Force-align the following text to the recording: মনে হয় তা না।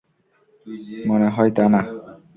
মনে 1.07 1.27
হয় 1.35 1.51
তা 1.57 1.65
না। 1.73 1.81